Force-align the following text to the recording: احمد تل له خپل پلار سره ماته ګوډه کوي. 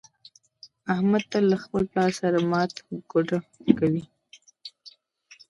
احمد 0.93 1.23
تل 1.31 1.43
له 1.51 1.57
خپل 1.63 1.83
پلار 1.91 2.11
سره 2.21 2.37
ماته 2.51 2.79
ګوډه 3.11 3.37
کوي. 3.79 4.03